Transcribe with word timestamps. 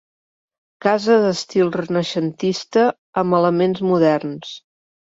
Casa 0.85 1.17
d'estil 1.25 1.69
renaixentista 1.77 2.89
amb 3.25 3.41
elements 3.43 3.89
moderns. 3.93 4.61